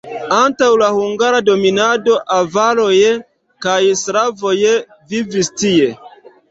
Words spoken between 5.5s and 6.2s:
tie.